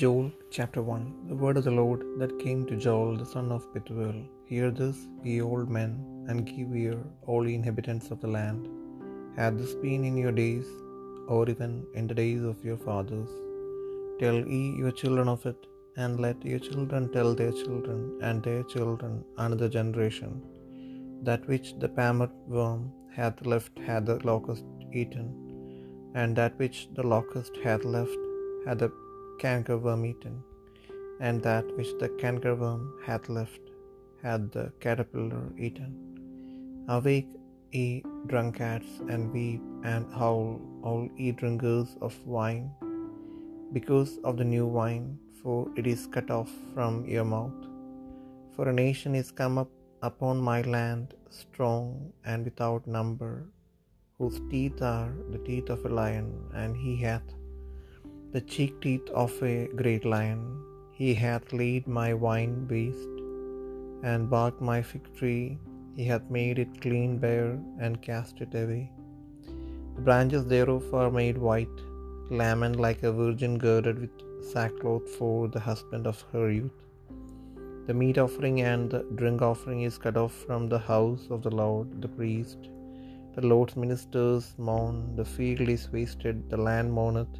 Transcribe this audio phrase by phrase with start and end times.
[0.00, 3.66] Joel chapter 1 The word of the Lord that came to Joel the son of
[3.72, 4.16] Pethuel.
[4.50, 5.90] Hear this, ye old men,
[6.28, 6.96] and give ear,
[7.26, 8.62] all ye inhabitants of the land.
[9.36, 10.68] Hath this been in your days,
[11.34, 13.30] or even in the days of your fathers?
[14.22, 15.60] Tell ye your children of it,
[16.02, 19.14] and let your children tell their children, and their children
[19.46, 20.34] another generation.
[21.28, 22.84] That which the palmer worm
[23.20, 24.66] hath left hath the locust
[25.02, 25.28] eaten,
[26.20, 28.22] and that which the locust hath left
[28.66, 28.92] hath the
[29.42, 30.42] cankerworm eaten,
[31.20, 33.64] and that which the cankerworm hath left
[34.24, 35.92] hath the caterpillar eaten.
[36.88, 37.28] Awake,
[37.72, 42.70] ye drunkards, and weep and howl, all ye drinkers of wine,
[43.72, 47.60] because of the new wine, for it is cut off from your mouth.
[48.54, 49.70] For a nation is come up
[50.02, 53.34] upon my land, strong and without number,
[54.18, 57.28] whose teeth are the teeth of a lion, and he hath
[58.34, 60.40] the cheek teeth of a great lion.
[61.00, 63.16] He hath laid my wine waste,
[64.10, 65.44] and barked my fig tree.
[65.96, 67.52] He hath made it clean bare,
[67.84, 68.84] and cast it away.
[69.94, 71.78] The branches thereof are made white,
[72.40, 74.16] lament like a virgin girded with
[74.52, 76.80] sackcloth for the husband of her youth.
[77.86, 81.56] The meat offering and the drink offering is cut off from the house of the
[81.62, 82.62] Lord, the priest.
[83.36, 87.34] The Lord's ministers mourn, the field is wasted, the land mourneth.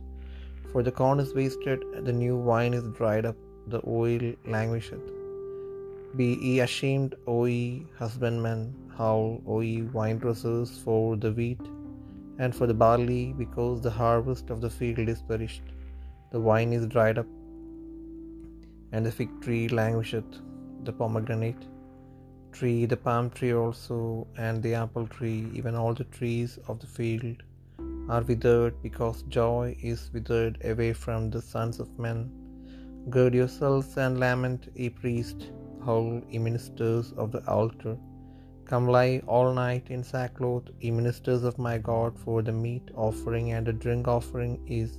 [0.75, 3.37] For the corn is wasted, the new wine is dried up,
[3.69, 5.05] the oil languisheth.
[6.17, 11.61] Be ye ashamed, O ye husbandmen, howl, O ye winedressers, for the wheat
[12.41, 15.63] and for the barley, because the harvest of the field is perished.
[16.33, 17.31] The wine is dried up,
[18.91, 20.43] and the fig tree languisheth,
[20.83, 21.65] the pomegranate
[22.51, 26.93] tree, the palm tree also, and the apple tree, even all the trees of the
[26.99, 27.45] field
[28.09, 32.31] are withered, because joy is withered away from the sons of men.
[33.11, 35.51] Gird yourselves and lament, ye priests,
[35.85, 37.97] howl, ye ministers of the altar.
[38.65, 43.53] Come lie all night in sackcloth, ye ministers of my God, for the meat offering
[43.53, 44.99] and the drink offering is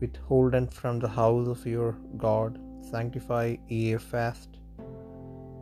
[0.00, 2.58] withholden from the house of your God.
[2.90, 4.57] Sanctify ye a fast.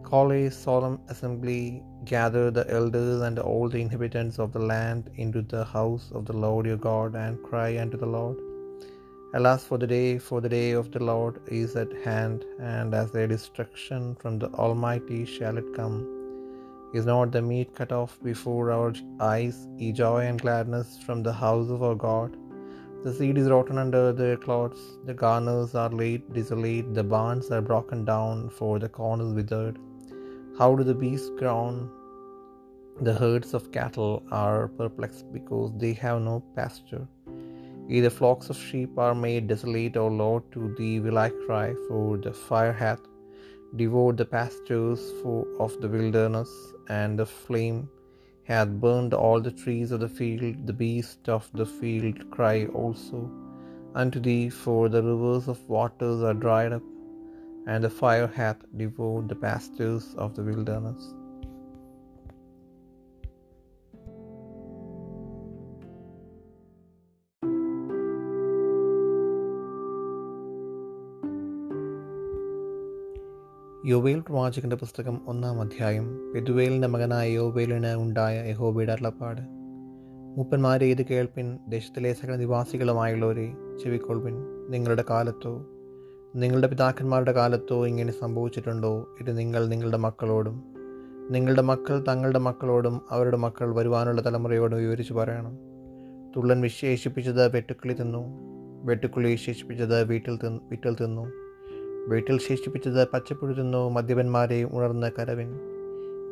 [0.08, 5.40] Call a solemn assembly, gather the elders and all the inhabitants of the land into
[5.52, 8.36] the house of the Lord your God, and cry unto the Lord.
[9.38, 12.44] Alas for the day, for the day of the Lord is at hand,
[12.74, 15.96] and as a destruction from the Almighty shall it come.
[16.98, 18.92] Is not the meat cut off before our
[19.32, 22.30] eyes, ye joy and gladness from the house of our God?
[23.04, 24.78] The seed is rotten under their clods,
[25.08, 29.76] the garners are laid desolate, the barns are broken down, for the corn is withered.
[30.58, 31.90] How do the beasts groan?
[33.02, 37.06] The herds of cattle are perplexed because they have no pasture.
[37.88, 42.16] Either flocks of sheep are made desolate, O Lord, to thee will I cry, for
[42.16, 43.02] the fire hath
[43.76, 45.12] devoured the pastures
[45.60, 46.50] of the wilderness,
[46.88, 47.90] and the flame
[48.44, 50.66] hath burned all the trees of the field.
[50.66, 53.30] The beasts of the field cry also
[53.94, 56.82] unto thee, for the rivers of waters are dried up,
[57.75, 61.00] and the fire hath devoured the pastures of the wilderness.
[73.87, 76.33] യോവേൽ പ്രവാചകന്റെ പുസ്തകം ഒന്നാം അധ്യായം.
[76.34, 79.41] പെതുവേലിന്റെ മകനായ യോവേലിന് ഉണ്ടായ യഹോബയുടെ അരുളപ്പാട്.
[80.37, 81.59] മൂപ്പന്മാരെ ഇത് കേൾപ്പിൻ.
[81.69, 83.54] ദേശത്തിലെ സകല നിവാസികളുമായുള്ളവരെ
[83.84, 84.34] ചെവിക്കൊൾപ്പിൻ
[84.71, 85.66] നിങ്ങളുടെ കാലത്തോ
[86.36, 89.08] നിങ്ങളുടെ പിതാക്കന്മാരുടെ കാലത്തോ ഇങ്ങനെ സംഭവിച്ചിട്ടുണ്ടോ?
[89.20, 90.62] ഇത് നിങ്ങൾ നിങ്ങളുടെ മക്കളോടും
[91.30, 95.56] നിങ്ങളുടെ മക്കൾ തങ്ങളുടെ മക്കളോടും അവരുടെ മക്കൾ വരുവാനുള്ള തലമുറയോടും വിവരിച്ചു പറയണം.
[96.36, 98.24] തുള്ളൻ വിശേഷിപ്പിച്ചത് വെട്ടുക്കിളി തിന്നു
[98.84, 101.32] വെട്ടുക്കിളി വിശേഷിപ്പിച്ചത് വീട്ടിൽ തിന്നു വീട്ടിൽ തിന്നു
[102.08, 105.58] വീട്ടിൽ ശേഷിപ്പിച്ചത് പച്ചപ്പുഴു തിന്നു മദ്യപന്മാരെ ഉണർന്ന കരവിൻ.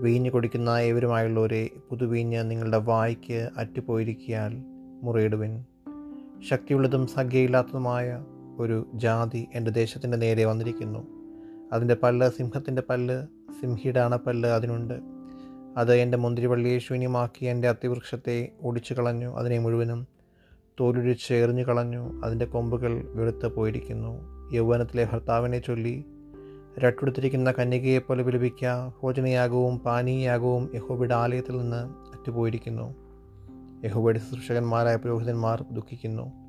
[0.00, 4.62] വീഞ്ഞ് കുടിക്കുന്ന ഏവരുമായുള്ളവരെ പുതുവീഞ്ഞ് നിങ്ങളുടെ വായ്ക്ക് അറ്റുപോയിരിക്കിയാൽ
[5.02, 5.64] മുറിയിടുവിൻ.
[6.50, 8.24] ശക്തിയുള്ളതും സംഖ്യയില്ലാത്തതുമായ
[8.58, 11.06] ഒരു ജാതി എന്റെ ദേശത്തിന്റെ നേരെ വന്നിരിക്കുന്നു.
[11.72, 13.26] അതിന്റെ പല്ല് സിംഹത്തിന്റെ പല്ല്
[13.60, 14.94] സിംഹിയുടെ അണപ്പല്ല് അതിനുണ്ട്.
[15.76, 20.06] അത് എന്റെ മുന്തിരിവള്ളിയെ ശൂന്യമാക്കി എന്റെ അത്തിവൃക്ഷത്തെ ഒടിച്ചു കളഞ്ഞു അതിനെ മുഴുവനും
[20.80, 24.20] തോലൊഴിച്ച് എറിഞ്ഞു കളഞ്ഞു അതിന്റെ കൊമ്പുകൾ വെളുത്ത് പോയിരിക്കുന്നു.
[24.52, 26.04] യൗവനത്തിലെ ഭർത്താവിനെ ചൊല്ലി
[26.78, 32.94] രട്ടെടുത്തിരിക്കുന്ന കന്യകയെപ്പോലെ വിലപിക്ക ഭോജനയാഗവും പാനീയാഗവും യഹോബയുടെ ആലയത്തിൽ നിന്ന് അറ്റുപോയിരിക്കുന്നു.
[33.84, 36.43] യഹോബയുടെ ശുശ്രൂഷകന്മാരായ പുരോഹിതന്മാർ ദുഃഖിക്കുന്നു.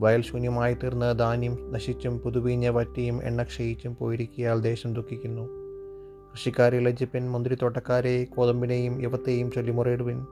[0.00, 5.42] വയൽ ശൂന്യമായി തീർന്ന് ധാന്യം നശിച്ചും പുതുവീഞ്ഞ വറ്റിയും എണ്ണ ക്ഷയിച്ചും പോയിരിക്കിയാൽ ദേശം ദുഃഖിക്കുന്നു.
[6.32, 10.26] കൃഷിക്കാരെ ലജ്ജിപ്പിൻ മുന്തിരിത്തോട്ടക്കാരെ കോതമ്പിനെയും യുവത്തെയും ചൊല്ലിമുറയിടുവിൻ.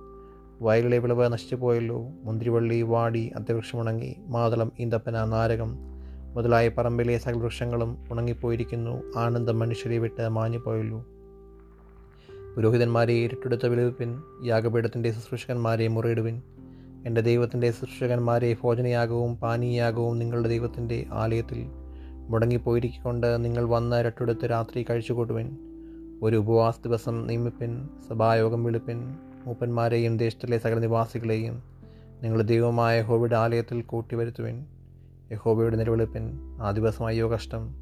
[0.61, 5.77] വയലിലെ വിളവ് നശിച്ചു പോയല്ലോ മുന്തിരിവള്ളി വാടി അത്യവൃക്ഷമുണങ്ങി മാതളം ഈന്തപ്പന നാരകം
[6.35, 9.19] മുതലായ പറമ്പിലെ സകല വൃക്ഷങ്ങളും ഉണങ്ങിപ്പോയിരിക്കുന്നു.
[9.19, 11.05] ആനന്ദം മനുഷ്യരെ വിട്ട് മാഞ്ഞുപോയല്ലോ.
[12.57, 16.43] പുരോഹിതന്മാരെ ഇരുട്ടെടുത്ത വിളവിപ്പിൻ യാഗപീഠത്തിന്റെ ശുശ്രൂഷകന്മാരെ മുറിയിടുവിൻ.
[17.07, 21.67] എന്റെ ദൈവത്തിന്റെ ശുശ്രൂഷകന്മാരെ ഭോജനയാഗവും പാനീയാഗവും നിങ്ങളുടെ ദൈവത്തിന്റെ ആലയത്തിൽ
[22.29, 25.57] മുടങ്ങിപ്പോയിരിക്കൊണ്ട് നിങ്ങൾ വന്ന് രട്ടെടുത്ത് രാത്രി കഴിച്ചുകൂട്ടുവൻ.
[26.23, 29.17] ഒരു ഉപവാസ ദിവസം നിയമിപ്പിൻ സഭായോഗം വിളിപ്പിൻ
[29.47, 31.63] മൂപ്പന്മാരെയും ദേശത്തിലെ സകല നിവാസികളെയും
[32.23, 34.65] നിങ്ങളുടെ ദൈവമായ ഹോബിയുടെ ആലയത്തിൽ കൂട്ടിവരുത്തുവൻ.
[35.33, 37.75] യഹോബയുടെ നിലവിളിപ്പിൻ ആ ദിവസം അയ്യോ കഷ്ടം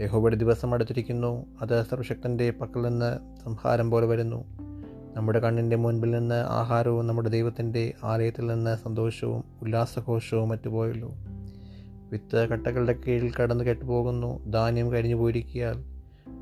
[0.00, 4.44] യഹോബയുടെ ദിവസം അടുത്തിരിക്കുന്നു അത് സർവശക്തന്റെ പക്കൽ നിന്ന് സംഹാരം പോലെ വരുന്നു.
[5.14, 11.14] നമ്മുടെ കണ്ണിന്റെ മുൻപിൽ നിന്ന് ആഹാരവും നമ്മുടെ ദൈവത്തിന്റെ ആലയത്തിൽ നിന്ന് സന്തോഷവും ഉല്ലാസഘോഷവും മറ്റുപോയല്ലോ.
[12.12, 14.50] വിത്ത് കട്ടകളുടെ കീഴിൽ കടന്ന് കെട്ടുപോകുന്നു.
[14.50, 15.84] ധാന്യം കരിഞ്ഞു പോയിരിക്കിയാൽ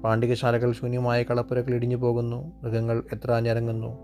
[0.01, 2.53] പാണ്ഡികശാലകൾ ശൂന്യമായ കളപ്പുരകൾ ഇടിഞ്ഞു പോകുന്നു.
[2.63, 3.99] മൃഗങ്ങൾ എത്ര ഞരങ്ങുന്നു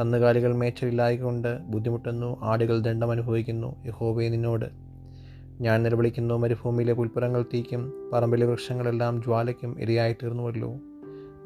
[0.00, 2.40] കന്നുകാലികൾ മേച്ചലില്ലായകൊണ്ട് ബുദ്ധിമുട്ടുന്നു.
[2.42, 3.86] ആടുകൾ ദണ്ഡം അനുഭവിക്കുന്നു.
[3.86, 4.66] യഹോബെ നിന്നോട്
[5.60, 6.34] ഞാൻ നിലവിളിക്കുന്നു.
[6.34, 10.74] മരുഭൂമിയിലെ പുൽപ്പുറങ്ങൾ തീക്കും പറമ്പിലെ വൃക്ഷങ്ങളെല്ലാം ജ്വാലയ്ക്കും ഇരയായിത്തീർന്നുവല്ലോ.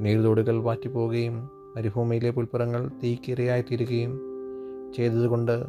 [0.01, 4.13] നീർതോടുകൾ വാറ്റിപ്പോവുകയും മരുഭൂമിയിലെ പുൽപ്പുറങ്ങൾ തീക്കിരയായിത്തീരുകയും
[4.95, 5.65] ചെയ്തതുകൊണ്ട്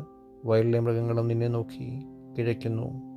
[0.46, 1.88] വയലിലെ മൃഗങ്ങളും നിന്നെ നോക്കി
[2.38, 3.15] കിഴയ്ക്കുന്നു.